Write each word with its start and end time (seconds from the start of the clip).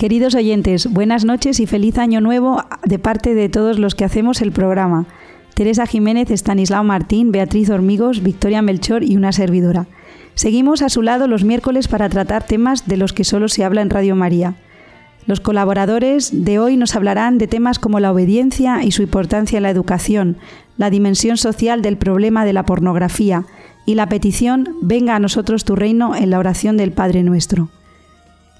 Queridos 0.00 0.36
oyentes, 0.36 0.86
buenas 0.92 1.24
noches 1.24 1.58
y 1.58 1.66
feliz 1.66 1.98
año 1.98 2.20
nuevo 2.20 2.62
de 2.84 3.00
parte 3.00 3.34
de 3.34 3.48
todos 3.48 3.80
los 3.80 3.96
que 3.96 4.04
hacemos 4.04 4.40
el 4.42 4.52
programa. 4.52 5.06
Teresa 5.54 5.86
Jiménez, 5.86 6.30
Estanislao 6.30 6.84
Martín, 6.84 7.32
Beatriz 7.32 7.68
Hormigos, 7.68 8.22
Victoria 8.22 8.62
Melchor 8.62 9.02
y 9.02 9.16
una 9.16 9.32
servidora. 9.32 9.88
Seguimos 10.36 10.82
a 10.82 10.88
su 10.88 11.02
lado 11.02 11.26
los 11.26 11.42
miércoles 11.42 11.88
para 11.88 12.08
tratar 12.08 12.46
temas 12.46 12.86
de 12.86 12.96
los 12.96 13.12
que 13.12 13.24
solo 13.24 13.48
se 13.48 13.64
habla 13.64 13.82
en 13.82 13.90
Radio 13.90 14.14
María. 14.14 14.54
Los 15.26 15.40
colaboradores 15.40 16.44
de 16.44 16.60
hoy 16.60 16.76
nos 16.76 16.94
hablarán 16.94 17.36
de 17.38 17.48
temas 17.48 17.80
como 17.80 17.98
la 17.98 18.12
obediencia 18.12 18.84
y 18.84 18.92
su 18.92 19.02
importancia 19.02 19.56
en 19.56 19.64
la 19.64 19.70
educación, 19.70 20.36
la 20.76 20.90
dimensión 20.90 21.36
social 21.36 21.82
del 21.82 21.96
problema 21.96 22.44
de 22.44 22.52
la 22.52 22.64
pornografía 22.64 23.46
y 23.84 23.96
la 23.96 24.08
petición 24.08 24.76
Venga 24.80 25.16
a 25.16 25.18
nosotros 25.18 25.64
tu 25.64 25.74
reino 25.74 26.14
en 26.14 26.30
la 26.30 26.38
oración 26.38 26.76
del 26.76 26.92
Padre 26.92 27.24
nuestro. 27.24 27.68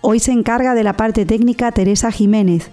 Hoy 0.00 0.20
se 0.20 0.32
encarga 0.32 0.74
de 0.74 0.84
la 0.84 0.96
parte 0.96 1.26
técnica 1.26 1.72
Teresa 1.72 2.12
Jiménez. 2.12 2.70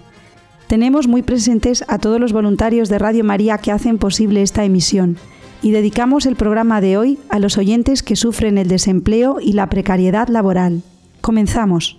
Tenemos 0.68 1.08
muy 1.08 1.22
presentes 1.22 1.84
a 1.88 1.98
todos 1.98 2.20
los 2.20 2.32
voluntarios 2.32 2.88
de 2.88 2.98
Radio 2.98 3.24
María 3.24 3.58
que 3.58 3.72
hacen 3.72 3.98
posible 3.98 4.42
esta 4.42 4.64
emisión 4.64 5.16
y 5.62 5.70
dedicamos 5.70 6.26
el 6.26 6.36
programa 6.36 6.80
de 6.80 6.96
hoy 6.96 7.18
a 7.28 7.38
los 7.38 7.58
oyentes 7.58 8.02
que 8.02 8.14
sufren 8.14 8.58
el 8.58 8.68
desempleo 8.68 9.38
y 9.40 9.54
la 9.54 9.68
precariedad 9.68 10.28
laboral. 10.28 10.82
Comenzamos. 11.20 11.98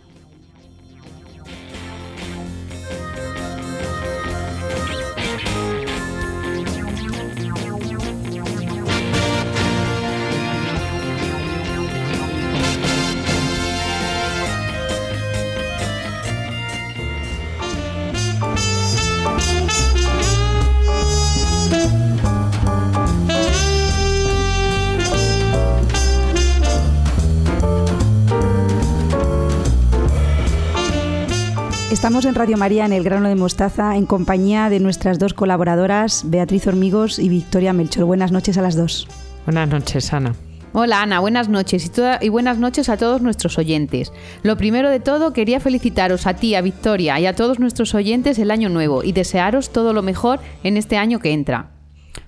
Estamos 31.97 32.25
en 32.25 32.35
Radio 32.35 32.57
María 32.57 32.85
en 32.85 32.93
el 32.93 33.03
grano 33.03 33.27
de 33.27 33.33
mostaza 33.33 33.95
en 33.95 34.05
compañía 34.05 34.69
de 34.69 34.79
nuestras 34.79 35.17
dos 35.17 35.33
colaboradoras, 35.33 36.25
Beatriz 36.27 36.67
Hormigos 36.67 37.17
y 37.17 37.27
Victoria 37.27 37.73
Melchor. 37.73 38.05
Buenas 38.05 38.31
noches 38.31 38.55
a 38.59 38.61
las 38.61 38.75
dos. 38.75 39.07
Buenas 39.45 39.67
noches, 39.67 40.13
Ana. 40.13 40.35
Hola 40.73 41.01
Ana, 41.01 41.19
buenas 41.21 41.49
noches 41.49 41.91
y, 42.21 42.25
y, 42.25 42.29
buenas 42.29 42.59
noches 42.59 42.89
a 42.89 42.97
todos 42.97 43.23
nuestros 43.23 43.57
oyentes. 43.57 44.13
Lo 44.43 44.57
primero 44.57 44.91
de 44.91 44.99
todo, 44.99 45.33
quería 45.33 45.59
felicitaros 45.59 46.27
a 46.27 46.35
ti, 46.35 46.53
a 46.53 46.61
Victoria 46.61 47.19
y 47.19 47.25
a 47.25 47.35
todos 47.35 47.57
nuestros 47.57 47.95
oyentes 47.95 48.37
el 48.37 48.51
año 48.51 48.69
nuevo 48.69 49.03
y 49.03 49.11
desearos 49.11 49.71
todo 49.71 49.91
lo 49.91 50.03
mejor 50.03 50.39
en 50.63 50.77
este 50.77 50.97
año 50.97 51.17
que 51.17 51.33
entra. 51.33 51.71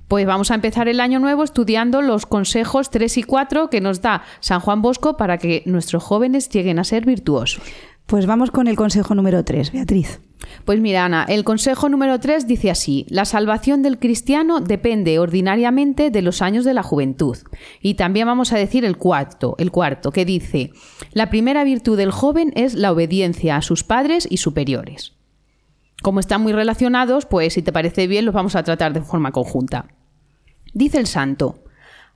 Pues 0.08 0.26
vamos 0.26 0.50
a 0.50 0.56
empezar 0.56 0.88
el 0.88 1.00
año 1.00 1.20
nuevo 1.20 1.44
estudiando 1.44 2.02
los 2.02 2.26
consejos 2.26 2.90
3 2.90 3.20
y 3.20 3.24
4 3.24 3.70
que 3.70 3.82
nos 3.82 4.02
da 4.02 4.24
San 4.40 4.62
Juan 4.62 4.82
Bosco 4.82 5.16
para 5.16 5.38
que 5.38 5.62
nuestros 5.68 6.02
jóvenes 6.04 6.50
lleguen 6.50 6.80
a 6.80 6.84
ser 6.84 7.06
virtuosos. 7.06 7.62
Pues 8.10 8.26
vamos 8.26 8.50
con 8.50 8.68
el 8.68 8.76
consejo 8.76 9.14
número 9.14 9.46
3, 9.46 9.72
Beatriz. 9.72 10.20
Pues 10.66 10.80
mira, 10.80 11.06
Ana, 11.06 11.26
el 11.30 11.44
consejo 11.44 11.90
número 11.90 12.20
3 12.20 12.48
dice 12.48 12.72
así, 12.72 13.06
la 13.08 13.24
salvación 13.24 13.84
del 13.84 14.00
cristiano 14.00 14.62
depende 14.62 15.20
ordinariamente 15.20 16.10
de 16.10 16.24
los 16.24 16.42
años 16.42 16.66
de 16.66 16.74
la 16.74 16.82
juventud. 16.82 17.38
Y 17.84 17.94
también 17.94 18.26
vamos 18.26 18.52
a 18.52 18.58
decir 18.58 18.84
el 18.84 18.98
cuarto, 18.98 19.54
el 19.60 19.70
cuarto, 19.70 20.12
que 20.12 20.26
dice, 20.26 20.72
la 21.12 21.30
primera 21.30 21.64
virtud 21.64 21.98
del 21.98 22.10
joven 22.10 22.52
es 22.56 22.74
la 22.74 22.92
obediencia 22.92 23.58
a 23.58 23.62
sus 23.62 23.84
padres 23.84 24.28
y 24.28 24.38
superiores. 24.38 25.14
Como 26.02 26.20
están 26.20 26.42
muy 26.42 26.52
relacionados, 26.52 27.28
pues 27.28 27.54
si 27.54 27.62
te 27.62 27.72
parece 27.72 28.08
bien 28.08 28.26
los 28.26 28.34
vamos 28.34 28.56
a 28.56 28.64
tratar 28.64 28.92
de 28.92 29.02
forma 29.02 29.32
conjunta. 29.32 29.86
Dice 30.74 30.98
el 30.98 31.06
santo, 31.06 31.60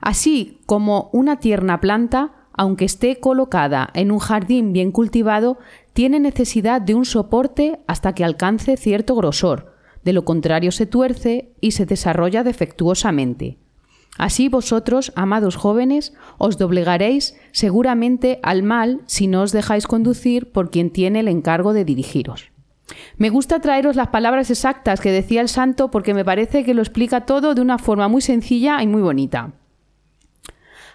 así 0.00 0.58
como 0.66 1.08
una 1.12 1.38
tierna 1.38 1.80
planta, 1.80 2.32
aunque 2.56 2.84
esté 2.84 3.18
colocada 3.20 3.90
en 3.94 4.12
un 4.12 4.20
jardín 4.20 4.72
bien 4.72 4.92
cultivado, 4.92 5.58
tiene 5.94 6.20
necesidad 6.20 6.82
de 6.82 6.94
un 6.94 7.06
soporte 7.06 7.80
hasta 7.86 8.14
que 8.14 8.24
alcance 8.24 8.76
cierto 8.76 9.14
grosor, 9.14 9.72
de 10.02 10.12
lo 10.12 10.24
contrario 10.24 10.70
se 10.72 10.86
tuerce 10.86 11.54
y 11.60 11.70
se 11.70 11.86
desarrolla 11.86 12.42
defectuosamente. 12.42 13.56
Así 14.18 14.48
vosotros, 14.48 15.12
amados 15.16 15.56
jóvenes, 15.56 16.12
os 16.38 16.58
doblegaréis 16.58 17.36
seguramente 17.52 18.38
al 18.42 18.62
mal 18.62 19.00
si 19.06 19.28
no 19.28 19.42
os 19.42 19.52
dejáis 19.52 19.86
conducir 19.86 20.52
por 20.52 20.70
quien 20.70 20.90
tiene 20.90 21.20
el 21.20 21.28
encargo 21.28 21.72
de 21.72 21.84
dirigiros. 21.84 22.50
Me 23.16 23.30
gusta 23.30 23.60
traeros 23.60 23.96
las 23.96 24.08
palabras 24.08 24.50
exactas 24.50 25.00
que 25.00 25.10
decía 25.10 25.40
el 25.40 25.48
santo 25.48 25.90
porque 25.90 26.12
me 26.12 26.24
parece 26.24 26.64
que 26.64 26.74
lo 26.74 26.82
explica 26.82 27.24
todo 27.24 27.54
de 27.54 27.62
una 27.62 27.78
forma 27.78 28.08
muy 28.08 28.20
sencilla 28.20 28.82
y 28.82 28.86
muy 28.86 29.00
bonita. 29.00 29.52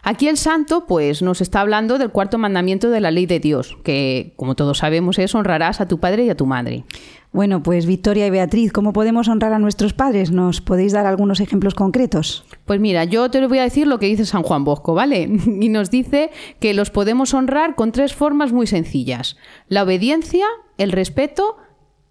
Aquí 0.02 0.28
el 0.28 0.38
santo, 0.38 0.86
pues, 0.88 1.22
nos 1.22 1.42
está 1.42 1.62
hablando 1.62 1.98
del 1.98 2.10
cuarto 2.10 2.38
mandamiento 2.38 2.90
de 2.90 3.02
la 3.02 3.12
ley 3.12 3.26
de 3.26 3.40
Dios, 3.40 3.78
que, 3.84 4.34
como 4.38 4.56
todos 4.56 4.80
sabemos, 4.80 5.20
es 5.20 5.36
honrarás 5.36 5.82
a 5.82 5.88
tu 5.88 6.00
padre 6.00 6.26
y 6.26 6.30
a 6.30 6.38
tu 6.38 6.46
madre. 6.46 6.86
Bueno, 7.32 7.62
pues 7.62 7.86
Victoria 7.86 8.26
y 8.26 8.32
Beatriz, 8.32 8.72
¿cómo 8.72 8.92
podemos 8.92 9.28
honrar 9.28 9.54
a 9.54 9.60
nuestros 9.60 9.94
padres? 9.94 10.32
¿Nos 10.32 10.62
podéis 10.62 10.94
dar 10.94 11.06
algunos 11.06 11.40
ejemplos 11.40 11.76
concretos? 11.76 12.44
Pues 12.66 12.80
mira, 12.80 13.04
yo 13.04 13.30
te 13.30 13.46
voy 13.46 13.60
a 13.60 13.64
decir 13.64 13.86
lo 13.86 14.00
que 14.00 14.08
dice 14.08 14.26
San 14.26 14.42
Juan 14.42 14.64
Bosco, 14.64 14.96
¿vale? 14.96 15.30
Y 15.60 15.70
nos 15.70 15.92
dice 15.92 16.32
que 16.60 16.74
los 16.74 16.90
podemos 16.90 17.34
honrar 17.34 17.76
con 17.76 17.92
tres 17.92 18.16
formas 18.16 18.52
muy 18.52 18.66
sencillas. 18.66 19.38
La 19.68 19.84
obediencia, 19.84 20.46
el 20.78 20.92
respeto 20.92 21.58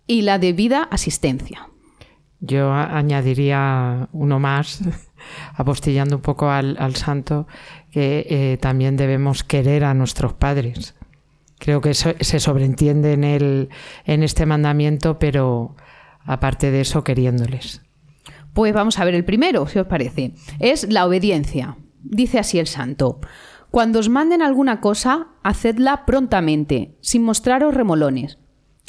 y 0.07 0.23
la 0.23 0.39
debida 0.39 0.85
asistencia. 0.85 1.69
Yo 2.41 2.73
añadiría 2.73 4.09
uno 4.13 4.39
más, 4.39 4.81
apostillando 5.55 6.17
un 6.17 6.23
poco 6.23 6.51
al, 6.51 6.77
al 6.79 6.95
santo, 6.97 7.47
que 7.91 8.27
eh, 8.29 8.59
también 8.59 8.97
debemos 8.97 9.43
querer 9.43 9.85
a 9.85 9.95
nuestros 9.95 10.35
padres. 10.35 10.95
Creo 11.59 11.81
que 11.81 11.91
eso 11.91 12.11
se 12.21 12.39
sobreentiende 12.39 13.13
en, 13.13 13.25
el, 13.25 13.69
en 14.05 14.23
este 14.23 14.47
mandamiento, 14.47 15.19
pero 15.19 15.75
aparte 16.25 16.71
de 16.71 16.83
eso, 16.83 17.03
queriéndoles. 17.03 17.83
Pues 18.53 18.73
vamos 18.73 18.99
a 18.99 19.05
ver 19.05 19.15
el 19.15 19.25
primero, 19.25 19.67
si 19.67 19.79
os 19.79 19.87
parece. 19.87 20.35
Es 20.61 20.91
la 20.91 21.07
obediencia. 21.07 21.77
Dice 22.03 22.39
así 22.39 22.59
el 22.59 22.69
santo. 22.69 23.21
Cuando 23.71 23.99
os 23.99 24.09
manden 24.09 24.43
alguna 24.43 24.81
cosa, 24.81 25.29
hacedla 25.43 26.07
prontamente, 26.07 26.97
sin 27.01 27.25
mostraros 27.25 27.75
remolones. 27.75 28.39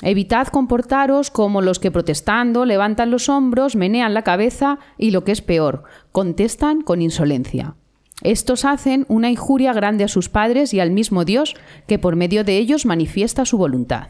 Evitad 0.02 0.48
comportaros 0.48 1.30
como 1.30 1.62
los 1.62 1.80
que 1.80 1.92
protestando 1.92 2.64
levantan 2.66 3.12
los 3.12 3.28
hombros, 3.28 3.76
menean 3.76 4.14
la 4.14 4.24
cabeza 4.24 4.80
y 4.98 5.12
lo 5.12 5.26
que 5.26 5.34
es 5.34 5.42
peor, 5.42 5.84
contestan 6.12 6.82
con 6.82 7.02
insolencia. 7.02 7.76
Estos 8.22 8.66
hacen 8.66 9.06
una 9.08 9.30
injuria 9.30 9.74
grande 9.74 10.04
a 10.04 10.10
sus 10.10 10.30
padres 10.30 10.74
y 10.74 10.80
al 10.80 10.92
mismo 10.92 11.26
Dios, 11.26 11.56
que 11.88 12.00
por 12.00 12.16
medio 12.16 12.44
de 12.44 12.58
ellos 12.58 12.86
manifiesta 12.86 13.46
su 13.46 13.58
voluntad. 13.58 14.08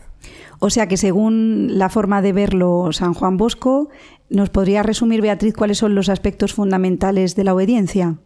O 0.59 0.69
sea 0.69 0.88
que 0.88 0.97
según 0.97 1.77
la 1.77 1.89
forma 1.89 2.21
de 2.21 2.33
verlo 2.33 2.91
San 2.91 3.13
Juan 3.13 3.38
Bosco, 3.38 3.89
¿nos 4.29 4.50
podría 4.50 4.83
resumir, 4.83 5.21
Beatriz, 5.21 5.53
cuáles 5.53 5.77
son 5.77 5.95
los 5.95 6.09
aspectos 6.09 6.53
fundamentales 6.53 7.35
de 7.35 7.44
la 7.44 7.53
obediencia? 7.53 8.17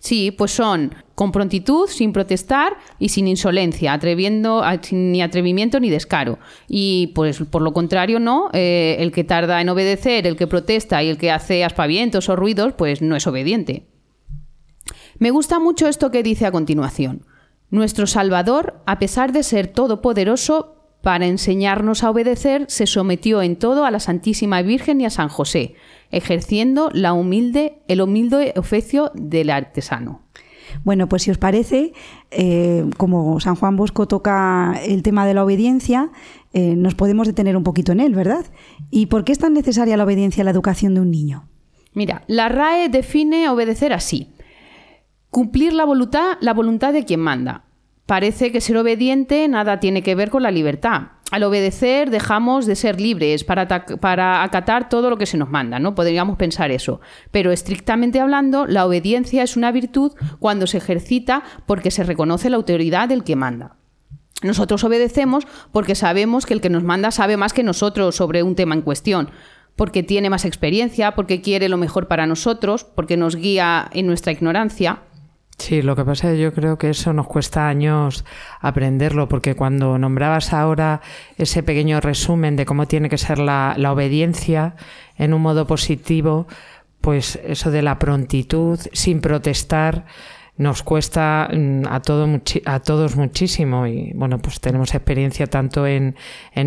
Sí, 0.00 0.30
pues 0.30 0.50
son 0.50 0.94
con 1.14 1.30
prontitud, 1.30 1.86
sin 1.86 2.14
protestar 2.14 2.78
y 2.98 3.10
sin 3.10 3.28
insolencia, 3.28 3.92
atreviendo, 3.92 4.64
ni 4.92 5.20
atrevimiento 5.20 5.78
ni 5.78 5.90
descaro. 5.90 6.38
Y 6.68 7.08
pues 7.14 7.40
por 7.50 7.60
lo 7.60 7.74
contrario, 7.74 8.18
no, 8.18 8.48
eh, 8.54 8.96
el 8.98 9.12
que 9.12 9.24
tarda 9.24 9.60
en 9.60 9.68
obedecer, 9.68 10.26
el 10.26 10.36
que 10.36 10.46
protesta 10.46 11.02
y 11.02 11.10
el 11.10 11.18
que 11.18 11.30
hace 11.30 11.64
aspavientos 11.64 12.30
o 12.30 12.36
ruidos, 12.36 12.72
pues 12.72 13.02
no 13.02 13.14
es 13.14 13.26
obediente. 13.26 13.86
Me 15.18 15.30
gusta 15.30 15.58
mucho 15.58 15.86
esto 15.86 16.10
que 16.10 16.22
dice 16.22 16.46
a 16.46 16.52
continuación. 16.52 17.26
Nuestro 17.68 18.06
Salvador, 18.06 18.80
a 18.86 18.98
pesar 18.98 19.32
de 19.32 19.42
ser 19.42 19.66
todopoderoso, 19.66 20.79
para 21.02 21.26
enseñarnos 21.26 22.04
a 22.04 22.10
obedecer, 22.10 22.66
se 22.68 22.86
sometió 22.86 23.42
en 23.42 23.56
todo 23.56 23.84
a 23.84 23.90
la 23.90 24.00
Santísima 24.00 24.62
Virgen 24.62 25.00
y 25.00 25.06
a 25.06 25.10
San 25.10 25.28
José, 25.28 25.74
ejerciendo 26.10 26.90
la 26.92 27.12
humilde, 27.12 27.82
el 27.88 28.00
humilde 28.00 28.52
oficio 28.56 29.10
del 29.14 29.50
artesano. 29.50 30.22
Bueno, 30.84 31.08
pues 31.08 31.22
si 31.22 31.30
os 31.30 31.38
parece, 31.38 31.92
eh, 32.30 32.84
como 32.96 33.40
San 33.40 33.56
Juan 33.56 33.76
Bosco 33.76 34.06
toca 34.06 34.74
el 34.84 35.02
tema 35.02 35.26
de 35.26 35.34
la 35.34 35.44
obediencia, 35.44 36.10
eh, 36.52 36.76
nos 36.76 36.94
podemos 36.94 37.26
detener 37.26 37.56
un 37.56 37.64
poquito 37.64 37.92
en 37.92 38.00
él, 38.00 38.14
¿verdad? 38.14 38.46
¿Y 38.90 39.06
por 39.06 39.24
qué 39.24 39.32
es 39.32 39.38
tan 39.38 39.54
necesaria 39.54 39.96
la 39.96 40.04
obediencia 40.04 40.42
a 40.42 40.44
la 40.44 40.50
educación 40.50 40.94
de 40.94 41.00
un 41.00 41.10
niño? 41.10 41.44
Mira, 41.92 42.22
la 42.28 42.48
RAE 42.48 42.88
define 42.88 43.48
obedecer 43.48 43.92
así. 43.92 44.32
Cumplir 45.28 45.72
la 45.72 45.84
voluntad, 45.84 46.38
la 46.40 46.54
voluntad 46.54 46.92
de 46.92 47.04
quien 47.04 47.20
manda. 47.20 47.64
Parece 48.10 48.50
que 48.50 48.60
ser 48.60 48.76
obediente 48.76 49.46
nada 49.46 49.78
tiene 49.78 50.02
que 50.02 50.16
ver 50.16 50.30
con 50.30 50.42
la 50.42 50.50
libertad. 50.50 51.12
al 51.30 51.44
obedecer 51.44 52.10
dejamos 52.10 52.66
de 52.66 52.74
ser 52.74 53.00
libres 53.00 53.44
para, 53.44 53.68
para, 53.68 54.42
acatar 54.42 54.88
todo 54.88 55.10
lo 55.10 55.16
que 55.16 55.26
se 55.26 55.36
nos 55.36 55.48
manda, 55.48 55.78
¿no? 55.78 55.94
Podríamos 55.94 56.36
pensar 56.36 56.72
eso. 56.72 57.00
Pero 57.30 57.52
estrictamente 57.52 58.18
hablando, 58.18 58.66
la 58.66 58.84
obediencia 58.84 59.44
es 59.44 59.56
una 59.56 59.70
virtud 59.70 60.10
cuando 60.40 60.66
se 60.66 60.78
ejercita 60.78 61.44
porque 61.66 61.92
se 61.92 62.02
reconoce 62.02 62.50
la 62.50 62.56
autoridad 62.56 63.08
del 63.08 63.22
que 63.22 63.36
manda. 63.36 63.76
Nosotros 64.42 64.82
obedecemos 64.82 65.46
porque 65.70 65.94
sabemos 65.94 66.46
que 66.46 66.54
el 66.54 66.60
que 66.60 66.68
nos 66.68 66.82
manda 66.82 67.12
sabe 67.12 67.36
más 67.36 67.52
que 67.52 67.62
nosotros 67.62 68.16
sobre 68.16 68.42
un 68.42 68.56
tema 68.56 68.74
en 68.74 68.82
cuestión, 68.82 69.30
porque 69.76 70.02
tiene 70.02 70.30
más 70.30 70.44
experiencia, 70.44 71.14
porque 71.14 71.42
quiere 71.42 71.68
lo 71.68 71.76
mejor 71.76 72.08
para 72.08 72.26
nosotros, 72.26 72.82
porque 72.82 73.16
nos 73.16 73.36
guía 73.36 73.88
en 73.92 74.08
nuestra 74.08 74.32
ignorancia. 74.32 74.98
Sí, 75.60 75.82
lo 75.82 75.94
que 75.94 76.06
pasa 76.06 76.28
es 76.30 76.36
que 76.36 76.40
yo 76.40 76.54
creo 76.54 76.78
que 76.78 76.88
eso 76.88 77.12
nos 77.12 77.26
cuesta 77.26 77.68
años 77.68 78.24
aprenderlo, 78.60 79.28
porque 79.28 79.54
cuando 79.54 79.98
nombrabas 79.98 80.54
ahora 80.54 81.02
ese 81.36 81.62
pequeño 81.62 82.00
resumen 82.00 82.56
de 82.56 82.64
cómo 82.64 82.86
tiene 82.86 83.10
que 83.10 83.18
ser 83.18 83.38
la, 83.38 83.76
obediencia 83.92 84.74
en 85.18 85.34
un 85.34 85.42
modo 85.42 85.66
positivo, 85.66 86.46
pues 87.02 87.38
eso 87.44 87.70
de 87.70 87.82
la 87.82 87.98
prontitud, 87.98 88.80
sin 88.94 89.20
protestar, 89.20 90.06
nos 90.56 90.82
cuesta 90.82 91.50
mm, 91.52 91.82
a, 91.90 92.00
todo, 92.00 92.26
a 92.64 92.80
todos 92.80 93.16
muchísimo. 93.16 93.86
Y 93.86 94.12
bueno, 94.14 94.38
pues 94.38 94.62
tenemos 94.62 94.94
experiencia 94.94 95.46
tanto 95.46 95.86
en, 95.86 96.16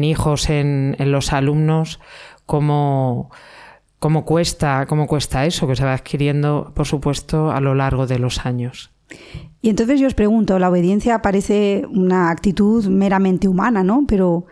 hijos, 0.04 0.51
en, 0.51 0.96
en, 1.00 1.12
los 1.12 1.34
alumnos, 1.34 2.00
como 2.46 3.31
cómo 4.04 4.26
cuesta, 4.26 4.86
cómo 4.86 5.08
cuesta 5.08 5.46
eso 5.46 5.66
que 5.66 5.78
se 5.78 5.86
va 5.86 5.94
adquiriendo, 5.94 6.74
por 6.76 6.86
supuesto, 6.86 7.52
a 7.52 7.62
lo 7.62 7.74
largo 7.74 8.06
de 8.06 8.20
los 8.20 8.46
años. 8.46 8.92
Y 9.62 9.70
entonces 9.70 9.98
yo 9.98 10.08
os 10.08 10.14
pregunto, 10.14 10.60
la 10.60 10.70
obediencia 10.70 11.22
parece 11.22 11.86
una 11.90 12.30
actitud 12.30 12.86
meramente 12.88 13.48
humana, 13.48 13.82
¿no? 13.82 14.04
Pero 14.06 14.46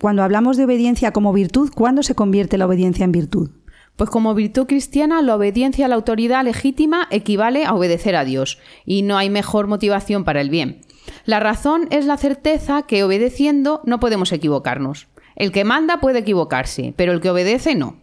cuando 0.00 0.22
hablamos 0.22 0.56
de 0.56 0.64
obediencia 0.64 1.12
como 1.12 1.34
virtud, 1.34 1.70
¿cuándo 1.74 2.02
se 2.02 2.14
convierte 2.14 2.56
la 2.56 2.64
obediencia 2.64 3.04
en 3.04 3.12
virtud? 3.12 3.50
Pues 3.96 4.08
como 4.08 4.34
virtud 4.34 4.66
cristiana, 4.66 5.20
la 5.20 5.36
obediencia 5.36 5.84
a 5.84 5.88
la 5.90 5.96
autoridad 5.96 6.42
legítima 6.42 7.06
equivale 7.10 7.66
a 7.66 7.74
obedecer 7.74 8.16
a 8.16 8.24
Dios, 8.24 8.58
y 8.86 9.02
no 9.02 9.18
hay 9.18 9.28
mejor 9.28 9.66
motivación 9.66 10.24
para 10.24 10.40
el 10.40 10.48
bien. 10.48 10.80
La 11.26 11.40
razón 11.40 11.88
es 11.90 12.06
la 12.06 12.16
certeza 12.16 12.84
que 12.86 13.04
obedeciendo 13.04 13.82
no 13.84 14.00
podemos 14.00 14.32
equivocarnos. 14.32 15.08
El 15.36 15.52
que 15.52 15.64
manda 15.64 16.00
puede 16.00 16.20
equivocarse, 16.20 16.94
pero 16.96 17.12
el 17.12 17.20
que 17.20 17.28
obedece 17.28 17.74
no 17.74 18.02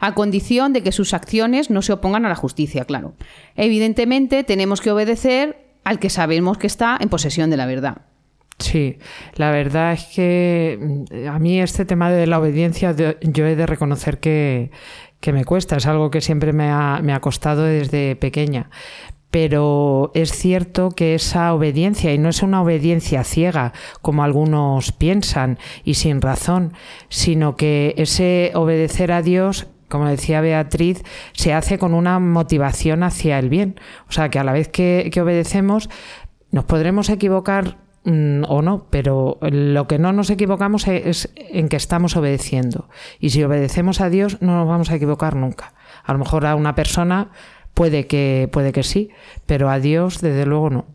a 0.00 0.14
condición 0.14 0.72
de 0.72 0.82
que 0.82 0.92
sus 0.92 1.14
acciones 1.14 1.70
no 1.70 1.82
se 1.82 1.92
opongan 1.92 2.24
a 2.26 2.28
la 2.28 2.34
justicia, 2.34 2.84
claro. 2.84 3.14
Evidentemente 3.54 4.44
tenemos 4.44 4.80
que 4.80 4.90
obedecer 4.90 5.66
al 5.84 5.98
que 5.98 6.10
sabemos 6.10 6.58
que 6.58 6.66
está 6.66 6.96
en 7.00 7.08
posesión 7.08 7.50
de 7.50 7.56
la 7.56 7.66
verdad. 7.66 8.02
Sí, 8.58 8.98
la 9.34 9.50
verdad 9.50 9.92
es 9.92 10.04
que 10.14 10.78
mm, 10.80 11.28
a 11.28 11.38
mí 11.38 11.60
este 11.60 11.84
tema 11.84 12.10
de 12.10 12.26
la 12.26 12.38
obediencia 12.38 12.94
yo 13.22 13.46
he 13.46 13.54
de 13.54 13.66
reconocer 13.66 14.18
que, 14.18 14.70
me 15.26 15.44
cuesta, 15.44 15.76
es 15.76 15.86
algo 15.86 16.10
que 16.10 16.20
siempre 16.20 16.52
me 16.52 16.70
ha, 16.70 17.00
me 17.02 17.12
ha 17.12 17.20
costado 17.20 17.64
desde 17.64 18.16
pequeña 18.16 18.70
pero 19.36 20.12
es 20.14 20.32
cierto 20.32 20.90
que 20.92 21.14
esa 21.14 21.52
obediencia, 21.52 22.14
y 22.14 22.16
no 22.16 22.30
es 22.30 22.42
una 22.42 22.62
obediencia 22.62 23.22
ciega, 23.22 23.74
como 24.00 24.22
algunos 24.22 24.92
piensan, 24.92 25.58
y 25.84 25.94
sin 25.94 26.22
razón, 26.22 26.72
sino 27.10 27.54
que 27.54 27.92
ese 27.98 28.52
obedecer 28.54 29.12
a 29.12 29.20
Dios 29.20 29.66
como 29.88 30.06
decía 30.06 30.40
Beatriz, 30.40 31.02
se 31.32 31.52
hace 31.52 31.78
con 31.78 31.94
una 31.94 32.18
motivación 32.18 33.02
hacia 33.02 33.38
el 33.38 33.48
bien. 33.48 33.78
O 34.08 34.12
sea, 34.12 34.28
que 34.28 34.38
a 34.38 34.44
la 34.44 34.52
vez 34.52 34.68
que, 34.68 35.10
obedecemos, 35.20 35.88
nos 36.50 36.64
podremos 36.64 37.08
equivocar 37.08 37.78
mm, 38.04 38.44
o 38.48 38.62
no, 38.62 38.86
pero 38.90 39.38
lo 39.40 39.86
que 39.86 39.98
no 39.98 40.12
nos 40.12 40.30
equivocamos 40.30 40.88
es 40.88 41.32
en 41.36 41.68
que 41.68 41.76
estamos 41.76 42.16
obedeciendo. 42.16 42.88
Y 43.20 43.30
si 43.30 43.42
obedecemos 43.42 44.00
a 44.00 44.10
Dios, 44.10 44.38
no 44.40 44.56
nos 44.56 44.68
vamos 44.68 44.90
a 44.90 44.96
equivocar 44.96 45.36
nunca. 45.36 45.74
A 46.04 46.12
lo 46.12 46.18
mejor 46.18 46.46
a 46.46 46.54
una 46.54 46.74
persona 46.74 47.30
puede 47.74 48.06
que, 48.06 48.48
puede 48.52 48.72
que 48.72 48.82
sí, 48.82 49.10
pero 49.44 49.70
a 49.70 49.78
Dios, 49.78 50.20
desde 50.20 50.46
luego, 50.46 50.70
no. 50.70 50.86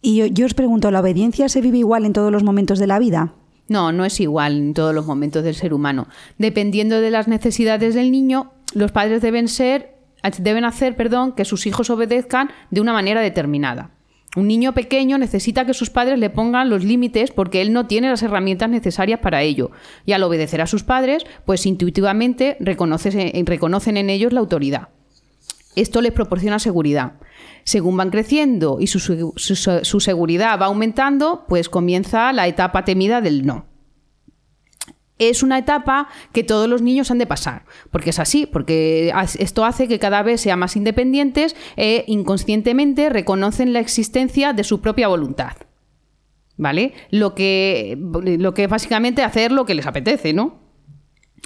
Y 0.00 0.32
yo 0.32 0.46
os 0.46 0.54
pregunto, 0.54 0.90
¿la 0.90 1.00
obediencia 1.00 1.48
se 1.48 1.60
vive 1.60 1.78
igual 1.78 2.04
en 2.04 2.12
todos 2.12 2.32
los 2.32 2.42
momentos 2.42 2.80
de 2.80 2.88
la 2.88 2.98
vida? 2.98 3.34
No, 3.72 3.90
no 3.90 4.04
es 4.04 4.20
igual 4.20 4.58
en 4.58 4.74
todos 4.74 4.94
los 4.94 5.06
momentos 5.06 5.42
del 5.42 5.54
ser 5.54 5.72
humano. 5.72 6.06
Dependiendo 6.36 7.00
de 7.00 7.10
las 7.10 7.26
necesidades 7.26 7.94
del 7.94 8.12
niño, 8.12 8.52
los 8.74 8.92
padres 8.92 9.22
deben 9.22 9.48
ser 9.48 9.92
deben 10.38 10.64
hacer, 10.64 10.94
perdón, 10.94 11.32
que 11.32 11.46
sus 11.46 11.66
hijos 11.66 11.88
obedezcan 11.90 12.50
de 12.70 12.80
una 12.80 12.92
manera 12.92 13.22
determinada. 13.22 13.90
Un 14.36 14.46
niño 14.46 14.72
pequeño 14.72 15.16
necesita 15.16 15.64
que 15.64 15.74
sus 15.74 15.90
padres 15.90 16.18
le 16.18 16.30
pongan 16.30 16.68
los 16.70 16.84
límites 16.84 17.30
porque 17.32 17.60
él 17.62 17.72
no 17.72 17.86
tiene 17.86 18.10
las 18.10 18.22
herramientas 18.22 18.68
necesarias 18.68 19.20
para 19.20 19.42
ello. 19.42 19.70
Y 20.04 20.12
al 20.12 20.22
obedecer 20.22 20.60
a 20.60 20.66
sus 20.66 20.84
padres, 20.84 21.24
pues 21.46 21.64
intuitivamente 21.64 22.56
reconocen 22.60 23.96
en 23.96 24.10
ellos 24.10 24.32
la 24.32 24.40
autoridad. 24.40 24.88
Esto 25.76 26.02
les 26.02 26.12
proporciona 26.12 26.58
seguridad. 26.58 27.14
Según 27.64 27.96
van 27.96 28.10
creciendo 28.10 28.78
y 28.80 28.86
su, 28.86 28.98
seguridad 30.00 30.60
va 30.60 30.66
aumentando, 30.66 31.44
pues 31.48 31.68
comienza 31.68 32.32
la 32.32 32.46
etapa 32.46 32.84
temida 32.84 33.20
del 33.20 33.46
no 33.46 33.72
es 35.30 35.42
una 35.42 35.58
etapa 35.58 36.08
que 36.32 36.42
todos 36.42 36.68
los 36.68 36.82
niños 36.82 37.10
han 37.10 37.18
de 37.18 37.26
pasar, 37.26 37.64
porque 37.90 38.10
es 38.10 38.18
así, 38.18 38.46
porque 38.46 39.12
esto 39.38 39.64
hace 39.64 39.88
que 39.88 39.98
cada 39.98 40.22
vez 40.22 40.40
sean 40.40 40.58
más 40.58 40.76
independientes 40.76 41.54
e 41.76 42.04
inconscientemente 42.08 43.08
reconocen 43.08 43.72
la 43.72 43.80
existencia 43.80 44.52
de 44.52 44.64
su 44.64 44.80
propia 44.80 45.08
voluntad. 45.08 45.52
¿Vale? 46.56 46.92
Lo 47.10 47.34
que, 47.34 47.96
lo 47.96 48.54
que 48.54 48.64
es 48.64 48.68
básicamente 48.68 49.22
hacer 49.22 49.52
lo 49.52 49.64
que 49.64 49.74
les 49.74 49.86
apetece, 49.86 50.32
¿no? 50.32 50.60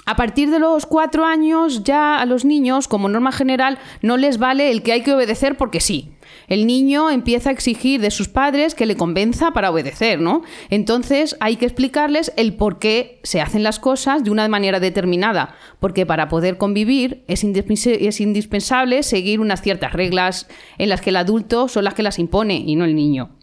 A 0.09 0.15
partir 0.15 0.49
de 0.51 0.59
los 0.59 0.85
cuatro 0.85 1.25
años 1.25 1.83
ya 1.83 2.21
a 2.21 2.25
los 2.25 2.45
niños, 2.45 2.87
como 2.87 3.09
norma 3.09 3.33
general, 3.33 3.77
no 4.01 4.15
les 4.15 4.37
vale 4.37 4.71
el 4.71 4.81
que 4.81 4.93
hay 4.93 5.01
que 5.01 5.13
obedecer 5.13 5.57
porque 5.57 5.81
sí. 5.81 6.13
El 6.47 6.65
niño 6.65 7.09
empieza 7.09 7.49
a 7.49 7.51
exigir 7.51 7.99
de 7.99 8.09
sus 8.09 8.29
padres 8.29 8.73
que 8.73 8.85
le 8.85 8.95
convenza 8.95 9.51
para 9.51 9.69
obedecer, 9.69 10.21
¿no? 10.21 10.43
Entonces 10.69 11.35
hay 11.41 11.57
que 11.57 11.65
explicarles 11.65 12.31
el 12.37 12.53
por 12.53 12.79
qué 12.79 13.19
se 13.23 13.41
hacen 13.41 13.63
las 13.63 13.79
cosas 13.79 14.23
de 14.23 14.31
una 14.31 14.47
manera 14.47 14.79
determinada, 14.79 15.55
porque 15.81 16.05
para 16.05 16.29
poder 16.29 16.57
convivir 16.57 17.25
es, 17.27 17.43
indispensable 17.43 19.03
seguir 19.03 19.41
unas 19.41 19.61
ciertas 19.61 19.91
reglas 19.91 20.47
en 20.77 20.87
las 20.87 21.01
que 21.01 21.09
el 21.09 21.17
adulto 21.17 21.67
son 21.67 21.83
las 21.83 21.95
que 21.95 22.03
las 22.03 22.17
impone 22.17 22.63
y 22.65 22.77
no 22.77 22.85
el 22.85 22.95
niño. 22.95 23.36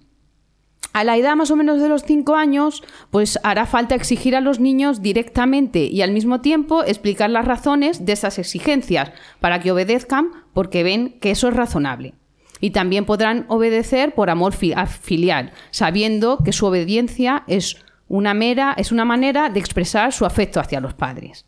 A 0.95 1.03
la 1.03 1.17
edad 1.17 1.35
más 1.35 1.51
o 1.51 1.57
menos 1.57 1.81
de 1.81 1.89
los 1.89 2.05
5 2.05 2.37
años, 2.37 2.85
pues 3.11 3.41
hará 3.43 3.67
falta 3.67 3.97
exigir 3.97 4.37
a 4.37 4.41
los 4.41 4.61
niños 4.61 5.03
directamente 5.03 5.81
y 5.81 6.03
al 6.03 6.13
mismo 6.13 6.41
tiempo 6.41 6.85
explicar 6.85 7.31
las 7.31 7.45
razones 7.45 8.07
de 8.07 8.13
esas 8.13 8.39
exigencias 8.39 9.11
para 9.41 9.59
que 9.59 9.73
obedezcan 9.73 10.31
porque 10.53 10.85
ven 10.85 11.19
que 11.19 11.33
eso 11.33 11.49
es 11.49 11.55
razonable. 11.55 12.15
Y 12.61 12.71
también 12.71 13.07
podrán 13.07 13.45
obedecer 13.49 14.15
por 14.15 14.31
amor 14.31 14.53
filial, 14.53 15.51
sabiendo 15.73 16.39
que 16.45 16.53
su 16.53 16.65
obediencia 16.65 17.43
es 17.49 17.85
una 18.07 18.33
mera, 18.33 18.73
es 18.79 18.93
una 18.93 19.05
manera 19.05 19.51
de 19.51 19.59
expresar 19.59 20.13
su 20.13 20.25
afecto 20.25 20.61
hacia 20.61 20.81
los 20.81 20.95
padres. 20.95 21.45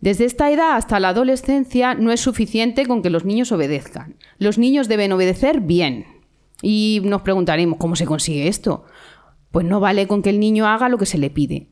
Desde 0.00 0.26
esta 0.26 0.48
edad 0.48 0.76
hasta 0.76 1.00
la 1.00 1.08
adolescencia 1.08 1.94
no 1.94 2.12
es 2.12 2.20
suficiente 2.20 2.86
con 2.86 3.02
que 3.02 3.10
los 3.10 3.24
niños 3.24 3.50
obedezcan. 3.50 4.14
Los 4.38 4.58
niños 4.58 4.86
deben 4.86 5.10
obedecer 5.10 5.60
bien, 5.60 6.19
y 6.62 7.00
nos 7.04 7.22
preguntaremos, 7.22 7.78
¿cómo 7.78 7.96
se 7.96 8.06
consigue 8.06 8.48
esto? 8.48 8.84
Pues 9.50 9.66
no 9.66 9.80
vale 9.80 10.06
con 10.06 10.22
que 10.22 10.30
el 10.30 10.40
niño 10.40 10.66
haga 10.66 10.88
lo 10.88 10.98
que 10.98 11.06
se 11.06 11.18
le 11.18 11.30
pide. 11.30 11.68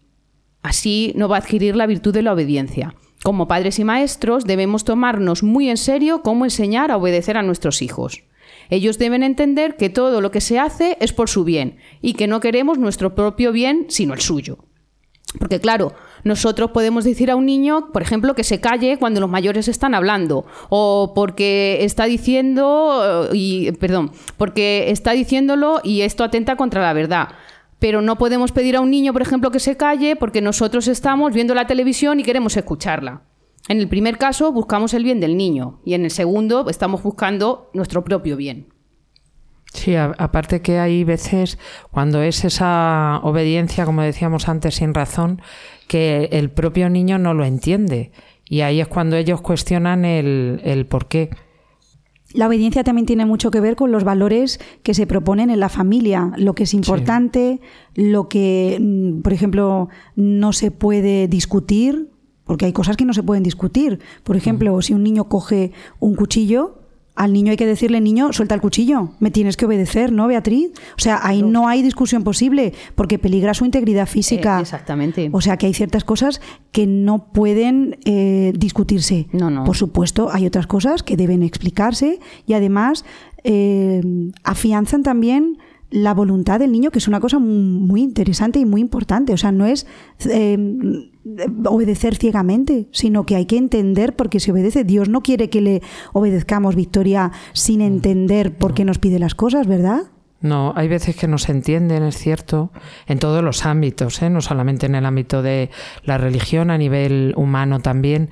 Así 0.63 1.13
no 1.17 1.29
va 1.29 1.37
a 1.37 1.41
adquirir 1.41 1.77
la 1.77 1.87
virtud 1.87 2.13
de 2.13 2.23
la 2.23 2.33
obediencia. 2.33 2.95
Como 3.23 3.49
padres 3.49 3.79
y 3.79 3.85
maestros 3.85 4.45
debemos 4.45 4.85
tomarnos 4.85 5.43
muy 5.43 5.69
en 5.69 5.77
serio 5.77 6.23
cómo 6.23 6.45
enseñar 6.45 6.91
a 6.91 6.97
obedecer 6.97 7.37
a 7.37 7.43
nuestros 7.43 7.83
hijos. 7.83 8.23
Ellos 8.71 8.99
deben 8.99 9.23
entender 9.23 9.77
que 9.77 9.89
todo 9.89 10.21
lo 10.21 10.31
que 10.31 10.41
se 10.41 10.59
hace 10.59 10.97
es 11.01 11.13
por 11.13 11.29
su 11.29 11.45
bien 11.45 11.79
y 12.01 12.15
que 12.15 12.27
no 12.27 12.41
queremos 12.41 12.79
nuestro 12.79 13.15
propio 13.15 13.53
bien 13.53 13.87
sino 13.89 14.15
el 14.15 14.21
suyo. 14.21 14.59
Porque 15.39 15.61
claro, 15.61 15.95
nosotros 16.25 16.71
podemos 16.71 17.05
decir 17.05 17.31
a 17.31 17.37
un 17.37 17.47
niño, 17.47 17.91
por 17.93 18.03
ejemplo, 18.03 18.35
que 18.35 18.45
se 18.45 18.61
calle 18.61 18.99
cuando 18.99 19.21
los 19.21 19.31
mayores 19.31 19.69
están 19.69 19.95
hablando 19.95 20.47
o 20.69 21.13
porque 21.15 21.79
está 21.81 22.05
diciendo 22.05 23.29
y 23.33 23.73
perdón, 23.73 24.13
porque 24.37 24.91
está 24.91 25.13
diciéndolo 25.13 25.81
y 25.83 26.03
esto 26.03 26.25
atenta 26.25 26.57
contra 26.57 26.83
la 26.83 26.93
verdad. 26.93 27.29
Pero 27.79 28.03
no 28.03 28.19
podemos 28.19 28.53
pedir 28.53 28.77
a 28.77 28.81
un 28.81 28.91
niño, 28.91 29.13
por 29.13 29.23
ejemplo, 29.23 29.51
que 29.51 29.61
se 29.61 29.77
calle 29.77 30.17
porque 30.17 30.41
nosotros 30.41 30.89
estamos 30.89 31.33
viendo 31.33 31.55
la 31.55 31.67
televisión 31.67 32.19
y 32.19 32.25
queremos 32.25 32.57
escucharla. 32.57 33.23
En 33.69 33.79
el 33.79 33.89
primer 33.89 34.19
caso 34.19 34.51
buscamos 34.51 34.95
el 34.95 35.05
bien 35.05 35.21
del 35.21 35.37
niño 35.37 35.81
y 35.85 35.95
en 35.95 36.05
el 36.05 36.11
segundo 36.11 36.69
estamos 36.69 37.03
buscando 37.03 37.71
nuestro 37.75 38.03
propio 38.03 38.37
bien. 38.37 38.73
Sí, 39.75 39.95
aparte 39.97 40.63
que 40.63 40.79
hay 40.79 41.05
veces 41.05 41.59
cuando 41.91 42.23
es 42.23 42.45
esa 42.45 43.21
obediencia, 43.23 43.85
como 43.85 44.01
decíamos 44.01 44.49
antes, 44.49 44.77
sin 44.77 44.95
razón, 44.95 45.43
que 45.89 46.29
el 46.31 46.51
propio 46.51 46.89
niño 46.89 47.19
no 47.19 47.35
lo 47.35 47.45
entiende. 47.45 48.13
Y 48.45 48.61
ahí 48.61 48.81
es 48.81 48.87
cuando 48.87 49.17
ellos 49.17 49.41
cuestionan 49.41 50.05
el, 50.05 50.61
el 50.63 50.87
por 50.87 51.09
qué. 51.09 51.31
la 52.33 52.47
obediencia 52.47 52.85
también 52.85 53.07
tiene 53.07 53.27
mucho 53.27 53.51
que 53.51 53.61
ver 53.61 53.75
con 53.75 53.91
los 53.91 54.05
valores 54.05 54.61
que 54.83 54.95
se 54.95 55.07
proponen 55.07 55.51
en 55.51 55.61
la 55.61 55.69
familia, 55.69 56.33
lo 56.37 56.55
que 56.55 56.65
es 56.65 56.75
importante, 56.75 57.61
lo 57.95 58.29
que, 58.29 58.79
mm, 58.81 59.23
por 59.23 59.33
ejemplo, 59.33 59.89
no 60.15 60.53
se 60.53 60.71
puede 60.71 61.27
discutir, 61.27 62.11
porque 62.45 62.67
hay 62.67 62.73
cosas 62.73 62.97
que 62.97 63.05
no 63.05 63.13
se 63.13 63.23
pueden 63.23 63.43
discutir. 63.43 63.99
Por 64.25 64.37
ejemplo, 64.37 64.81
si 64.83 64.95
un 64.95 65.03
niño 65.03 65.29
coge 65.29 65.73
un 66.01 66.15
cuchillo, 66.15 66.78
al 67.19 67.33
niño 67.33 67.51
hay 67.51 67.57
que 67.57 67.67
decirle, 67.67 68.01
niño, 68.01 68.33
suelta 68.33 68.55
el 68.55 68.61
cuchillo, 68.61 69.11
me 69.19 69.33
tienes 69.33 69.57
que 69.57 69.67
obedecer, 69.67 70.13
¿no, 70.13 70.29
Beatriz? 70.29 70.71
O 70.97 71.01
sea, 71.01 71.19
ahí 71.23 71.43
no 71.43 71.67
hay 71.67 71.83
discusión 71.83 72.23
posible 72.23 72.73
porque 72.95 73.19
peligra 73.19 73.55
su 73.55 73.65
integridad 73.65 74.07
física. 74.07 74.59
Eh, 74.59 74.63
exactamente. 74.63 75.29
O 75.33 75.41
sea, 75.41 75.57
que 75.57 75.67
hay 75.67 75.75
ciertas 75.75 76.05
cosas 76.05 76.41
que 76.71 76.87
no 76.87 77.33
pueden 77.33 77.99
eh, 78.05 78.53
discutirse. 78.57 79.27
No, 79.33 79.51
no. 79.51 79.65
Por 79.65 79.77
supuesto, 79.77 80.31
hay 80.33 80.47
otras 80.47 80.69
cosas 80.69 81.03
que 81.03 81.17
deben 81.17 81.43
explicarse 81.43 82.21
y 82.47 82.53
además 82.53 83.05
eh, 83.43 84.01
afianzan 84.45 85.03
también 85.03 85.59
la 85.91 86.15
voluntad 86.15 86.61
del 86.61 86.71
niño, 86.71 86.91
que 86.91 86.99
es 86.99 87.09
una 87.09 87.19
cosa 87.19 87.41
muy 87.41 88.03
interesante 88.03 88.61
y 88.61 88.65
muy 88.65 88.81
importante. 88.81 89.33
O 89.33 89.37
sea, 89.37 89.51
no 89.51 89.67
es 89.67 89.87
obedecer 91.65 92.17
ciegamente, 92.17 92.89
sino 92.93 93.25
que 93.27 93.37
hay 93.37 93.47
que 93.47 93.57
entender 93.57 94.17
porque 94.17 94.41
se 94.41 94.53
obedece. 94.53 94.85
Dios 94.85 95.09
no 95.09 95.23
quiere 95.23 95.51
que 95.51 95.61
le 95.61 95.83
obedezcamos, 96.13 96.75
Victoria, 96.75 97.33
sin 97.53 97.81
entender 97.81 98.57
por 98.57 98.75
qué 98.75 98.85
nos 98.85 98.99
pide 98.99 99.19
las 99.19 99.35
cosas, 99.35 99.67
¿verdad? 99.67 100.03
No, 100.41 100.73
hay 100.77 100.87
veces 100.87 101.17
que 101.17 101.27
no 101.27 101.39
se 101.39 101.51
entienden, 101.51 102.05
es 102.05 102.17
cierto, 102.17 102.71
en 103.07 103.19
todos 103.19 103.43
los 103.43 103.67
ámbitos, 103.67 104.23
¿eh? 104.23 104.31
no 104.31 104.41
solamente 104.41 104.87
en 104.87 104.95
el 104.95 105.05
ámbito 105.05 105.43
de 105.43 105.71
la 106.05 106.17
religión, 106.17 106.71
a 106.71 106.79
nivel 106.79 107.35
humano 107.37 107.81
también 107.81 108.31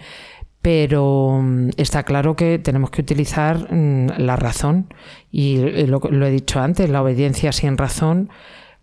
pero 0.67 1.39
mm, 1.45 1.71
está 1.77 2.03
claro 2.03 2.35
que 2.35 2.59
tenemos 2.59 2.91
que 2.91 3.01
utilizar 3.01 3.73
mm, 3.73 4.19
la 4.19 4.35
razón 4.35 4.93
y 5.31 5.59
eh, 5.59 5.87
lo, 5.87 6.01
lo, 6.01 6.27
he 6.27 6.31
dicho 6.33 6.59
antes, 6.59 6.91
la 6.91 7.03
obediencia 7.03 7.53
sin 7.53 7.79
razón, 7.79 8.31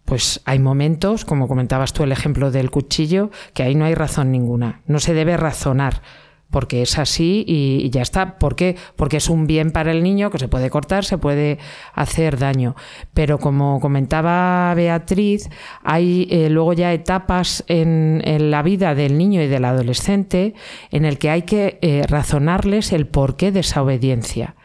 pues 0.06 0.42
hay 0.46 0.60
momentos, 0.60 1.26
como 1.26 1.48
comentabas 1.48 1.94
tú 1.94 2.04
el 2.04 2.12
ejemplo 2.12 2.52
del 2.52 2.72
cuchillo, 2.72 3.32
que 3.54 3.64
ahí 3.64 3.76
no 3.76 3.86
hay 3.86 3.96
razón 3.96 4.32
ninguna, 4.32 4.82
no 4.86 5.00
se 5.00 5.14
debe 5.14 5.38
razonar 5.38 6.02
porque 6.54 6.84
es 6.84 7.00
así 7.00 7.44
y, 7.48 7.90
ya 7.90 8.04
está. 8.04 8.38
¿Por 8.38 8.56
qué? 8.56 8.78
Porque 8.96 9.18
es 9.18 9.28
un 9.28 9.48
bien 9.48 9.72
para 9.72 9.92
el 9.92 10.04
niño 10.04 10.30
que 10.30 10.38
se 10.38 10.48
puede 10.48 10.70
cortar, 10.70 11.04
se 11.04 11.18
puede 11.18 11.58
hacer 11.96 12.38
daño. 12.38 12.76
Pero 13.16 13.40
como 13.40 13.80
comentaba 13.80 14.72
Beatriz, 14.76 15.50
hay 15.84 16.28
eh, 16.30 16.50
luego 16.52 16.74
ya 16.74 16.94
etapas 16.94 17.66
en, 17.68 18.22
la 18.52 18.62
vida 18.62 18.94
del 18.94 19.18
niño 19.18 19.42
y 19.42 19.48
del 19.48 19.66
adolescente 19.66 20.54
en 20.92 21.06
el 21.06 21.18
que 21.18 21.32
hay 21.32 21.42
que 21.42 21.80
eh, 21.82 22.04
razonarles 22.08 22.94
el 22.94 23.08
porqué 23.08 23.52
de 23.52 23.62
esa 23.62 23.82
obediencia. 23.82 24.56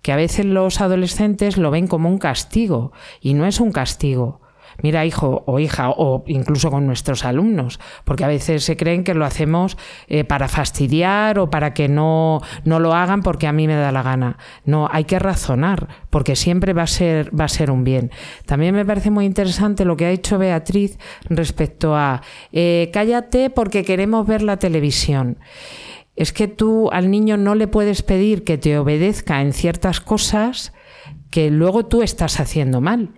Que 0.00 0.12
a 0.12 0.16
veces 0.16 0.46
los 0.46 0.80
adolescentes 0.80 1.58
lo 1.58 1.70
ven 1.70 1.88
como 1.88 2.08
un 2.08 2.18
castigo 2.18 2.92
y 3.20 3.34
no 3.34 3.44
es 3.46 3.60
un 3.60 3.70
castigo 3.70 4.40
mira 4.82 5.04
hijo 5.04 5.44
o 5.46 5.58
hija, 5.58 5.90
o 5.90 6.24
incluso 6.26 6.70
con 6.70 6.86
nuestros 6.86 7.24
alumnos, 7.24 7.80
porque 8.04 8.24
a 8.24 8.28
veces 8.28 8.64
se 8.64 8.76
creen 8.76 9.04
que 9.04 9.14
lo 9.14 9.24
hacemos 9.24 9.76
eh, 10.08 10.24
para 10.24 10.48
fastidiar 10.48 11.38
o 11.38 11.50
para 11.50 11.74
que 11.74 11.88
no, 11.88 12.40
no 12.64 12.80
lo 12.80 12.94
hagan 12.94 13.22
porque 13.22 13.46
a 13.46 13.52
mí 13.52 13.66
me 13.66 13.74
da 13.74 13.92
la 13.92 14.02
gana. 14.02 14.38
No, 14.64 14.88
hay 14.90 15.04
que 15.04 15.18
razonar, 15.18 15.88
porque 16.10 16.36
siempre 16.36 16.72
va 16.72 16.82
a 16.82 16.86
ser, 16.86 17.30
va 17.38 17.44
a 17.44 17.48
ser 17.48 17.70
un 17.70 17.84
bien. 17.84 18.10
También 18.46 18.74
me 18.74 18.84
parece 18.84 19.10
muy 19.10 19.24
interesante 19.24 19.84
lo 19.84 19.96
que 19.96 20.06
ha 20.06 20.10
dicho 20.10 20.38
Beatriz 20.38 20.98
respecto 21.28 21.96
a 21.96 22.22
eh, 22.52 22.90
cállate 22.92 23.50
porque 23.50 23.84
queremos 23.84 24.26
ver 24.26 24.42
la 24.42 24.56
televisión 24.56 25.38
es 26.16 26.32
que 26.32 26.48
tú 26.48 26.90
al 26.92 27.10
niño 27.10 27.36
no 27.36 27.54
le 27.54 27.66
puedes 27.66 28.02
pedir 28.02 28.44
que 28.44 28.58
te 28.58 28.78
obedezca 28.78 29.40
en 29.40 29.52
ciertas 29.52 30.00
cosas 30.00 30.72
que 31.30 31.50
luego 31.50 31.86
tú 31.86 32.02
estás 32.02 32.38
haciendo 32.38 32.80
mal. 32.80 33.10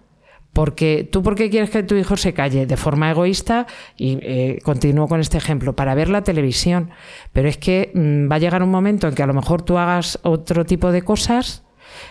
Porque 0.56 1.06
tú, 1.12 1.22
¿por 1.22 1.34
qué 1.34 1.50
quieres 1.50 1.68
que 1.68 1.82
tu 1.82 1.96
hijo 1.96 2.16
se 2.16 2.32
calle? 2.32 2.64
De 2.64 2.78
forma 2.78 3.10
egoísta, 3.10 3.66
y 3.94 4.16
eh, 4.22 4.58
continúo 4.64 5.06
con 5.06 5.20
este 5.20 5.36
ejemplo, 5.36 5.76
para 5.76 5.94
ver 5.94 6.08
la 6.08 6.24
televisión. 6.24 6.88
Pero 7.34 7.46
es 7.46 7.58
que 7.58 7.90
mm, 7.92 8.32
va 8.32 8.36
a 8.36 8.38
llegar 8.38 8.62
un 8.62 8.70
momento 8.70 9.06
en 9.06 9.14
que 9.14 9.22
a 9.22 9.26
lo 9.26 9.34
mejor 9.34 9.60
tú 9.60 9.76
hagas 9.76 10.18
otro 10.22 10.64
tipo 10.64 10.92
de 10.92 11.02
cosas 11.02 11.62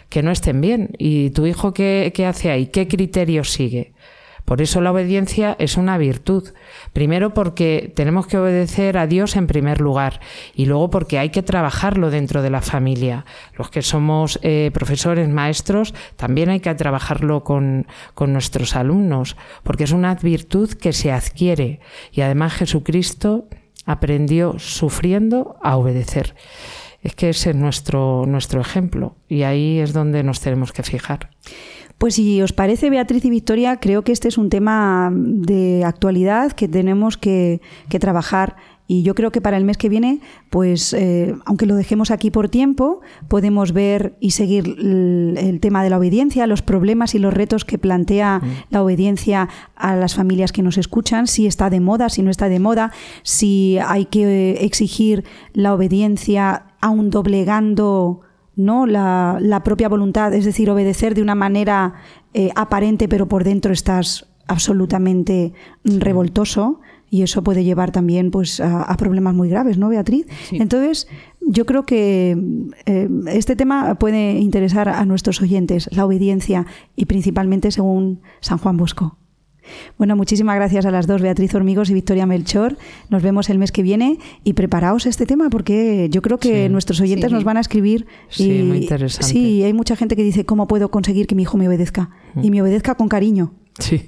que 0.10 0.22
no 0.22 0.30
estén 0.30 0.62
bien. 0.62 0.92
¿Y 1.00 1.32
tu 1.32 1.48
hijo 1.48 1.74
qué, 1.74 2.14
qué 2.14 2.28
hace 2.28 2.52
ahí? 2.52 2.68
¿Qué 2.68 2.88
criterio 2.88 3.44
sigue? 3.44 3.94
Por 4.46 4.62
eso 4.62 4.80
la 4.80 4.92
obediencia 4.92 5.56
es 5.60 5.76
una 5.76 5.98
virtud. 5.98 6.50
Primero 6.94 7.34
porque 7.34 7.92
tenemos 7.96 8.28
que 8.28 8.38
obedecer 8.38 8.98
a 8.98 9.08
Dios 9.08 9.36
en 9.36 9.48
primer 9.48 9.82
lugar 9.82 10.22
y 10.54 10.68
luego 10.68 10.92
porque 10.92 11.18
hay 11.18 11.30
que 11.30 11.42
trabajarlo 11.42 12.12
dentro 12.12 12.44
de 12.44 12.52
la 12.52 12.62
familia. 12.62 13.26
Los 13.58 13.72
que 13.72 13.82
somos 13.82 14.40
eh, 14.44 14.70
profesores, 14.74 15.28
maestros, 15.28 15.96
también 16.16 16.50
hay 16.50 16.60
que 16.60 16.74
trabajarlo 16.76 17.44
con, 17.44 17.88
con 18.14 18.34
nuestros 18.34 18.76
alumnos 18.76 19.36
porque 19.64 19.86
es 19.86 19.92
una 19.92 20.14
virtud 20.16 20.72
que 20.74 20.94
se 20.94 21.12
adquiere 21.12 21.80
y 22.12 22.22
además 22.22 22.54
Jesucristo 22.54 23.48
aprendió 23.86 24.60
sufriendo 24.60 25.58
a 25.62 25.78
obedecer. 25.78 26.36
Es 27.02 27.16
que 27.16 27.30
ese 27.30 27.52
es 27.52 27.56
nuestro, 27.56 28.26
nuestro 28.28 28.62
ejemplo 28.62 29.16
y 29.28 29.44
ahí 29.44 29.80
es 29.80 29.94
donde 29.94 30.24
nos 30.24 30.40
tenemos 30.40 30.72
que 30.72 30.84
fijar. 30.84 31.30
Pues 32.06 32.14
si 32.14 32.40
os 32.44 32.54
parece, 32.54 32.92
Beatriz 32.92 33.26
y 33.26 33.32
Victoria, 33.32 33.78
creo 33.78 34.04
que 34.04 34.12
este 34.12 34.28
es 34.28 34.38
un 34.38 34.52
tema 34.52 35.12
de 35.12 35.84
actualidad 35.84 36.52
que 36.52 36.68
tenemos 36.68 37.18
que, 37.18 37.62
trabajar 38.00 38.58
y 38.86 39.02
yo 39.02 39.16
creo 39.16 39.32
que 39.32 39.42
para 39.42 39.58
el 39.58 39.66
mes 39.66 39.76
que 39.76 39.90
viene, 39.90 40.20
pues 40.52 40.94
eh, 40.94 41.34
aunque 41.46 41.66
lo 41.66 41.76
dejemos 41.76 42.12
aquí 42.12 42.30
por 42.30 42.48
tiempo, 42.48 43.02
podemos 43.28 43.72
ver 43.72 44.18
y 44.20 44.32
seguir 44.32 44.68
el, 44.68 45.58
tema 45.60 45.84
de 45.84 45.90
la 45.90 45.98
obediencia, 45.98 46.46
los 46.46 46.62
problemas 46.62 47.16
y 47.16 47.18
los 47.18 47.34
retos 47.34 47.66
que 47.66 47.80
plantea 47.80 48.38
mm. 48.38 48.50
la 48.70 48.84
obediencia 48.84 49.50
a 49.76 49.96
las 49.96 50.14
familias 50.14 50.52
que 50.52 50.62
nos 50.62 50.78
escuchan, 50.78 51.26
si 51.26 51.48
está 51.48 51.72
de 51.72 51.80
moda, 51.80 52.10
si 52.10 52.22
no 52.22 52.30
está 52.30 52.50
de 52.50 52.60
moda, 52.60 52.92
si 53.24 53.80
hay 53.84 54.06
que 54.06 54.64
exigir 54.64 55.24
la 55.54 55.74
obediencia 55.74 56.66
aún 56.82 57.10
doblegando 57.10 58.22
¿no? 58.56 58.86
La, 58.86 59.38
la, 59.42 59.64
propia 59.64 59.90
voluntad, 59.90 60.34
es 60.34 60.46
decir, 60.46 60.70
obedecer 60.70 61.16
de 61.16 61.22
una 61.22 61.36
manera 61.36 61.96
eh, 62.34 62.50
aparente, 62.56 63.08
pero 63.08 63.28
por 63.28 63.44
dentro 63.44 63.74
estás 63.74 64.28
absolutamente 64.48 65.54
revoltoso 65.84 66.80
y 67.10 67.22
eso 67.22 67.44
puede 67.44 67.64
llevar 67.64 67.92
también 67.92 68.32
pues 68.32 68.60
a, 68.60 68.96
problemas 68.98 69.34
muy 69.34 69.50
graves, 69.50 69.78
¿no, 69.78 69.90
Beatriz? 69.90 70.28
Entonces, 70.52 71.08
yo 71.42 71.66
creo 71.66 71.84
que 71.84 72.38
eh, 72.86 73.10
este 73.28 73.56
tema 73.56 73.96
puede 73.96 74.34
interesar 74.34 74.90
a 74.90 75.06
nuestros 75.06 75.42
oyentes, 75.42 75.88
la 75.92 76.06
obediencia 76.06 76.66
y 76.96 77.06
principalmente 77.06 77.72
según 77.72 78.22
San 78.42 78.58
Juan 78.58 78.78
Bosco. 78.78 79.18
Bueno, 79.98 80.16
muchísimas 80.16 80.56
gracias 80.56 80.86
a 80.86 80.92
las 80.92 81.08
dos, 81.08 81.22
Beatriz 81.22 81.54
Hormigos 81.56 81.90
y 81.90 81.94
Victoria 81.94 82.26
Melchor. 82.26 82.78
Nos 83.10 83.22
vemos 83.24 83.50
el 83.50 83.58
mes 83.58 83.72
que 83.72 83.84
viene 83.84 84.18
y 84.44 84.54
preparaos 84.54 85.06
este 85.06 85.26
tema 85.26 85.50
porque 85.50 86.10
yo 86.12 86.22
creo 86.22 86.38
que 86.38 86.70
nuestros 86.70 87.02
oyentes 87.02 87.32
nos 87.32 87.44
van 87.44 87.58
a 87.58 87.62
escribir. 87.62 88.06
Sí, 88.30 88.64
muy 88.64 88.78
interesante. 88.78 89.28
Sí, 89.32 89.64
hay 89.64 89.74
mucha 89.74 89.96
gente 89.96 90.16
que 90.16 90.24
dice, 90.24 90.46
¿cómo 90.46 90.68
puedo 90.68 90.90
conseguir 90.90 91.28
que 91.28 91.36
mi 91.36 91.44
hijo 91.44 91.58
me 91.58 91.68
obedezca? 91.68 92.10
Y 92.42 92.52
me 92.52 92.62
obedezca 92.62 92.96
con 92.96 93.08
cariño. 93.08 93.54
Sí. 93.80 94.06